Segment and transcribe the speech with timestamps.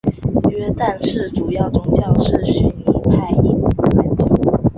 [0.49, 4.25] 约旦的主要宗教是逊尼派伊斯兰教。